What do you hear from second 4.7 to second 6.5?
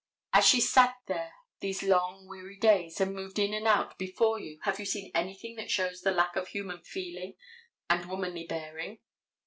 you seen anything that shows the lack of